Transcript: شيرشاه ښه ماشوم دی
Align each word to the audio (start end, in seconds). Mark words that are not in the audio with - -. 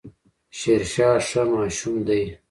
شيرشاه 0.57 1.17
ښه 1.27 1.41
ماشوم 1.51 1.95
دی 2.07 2.21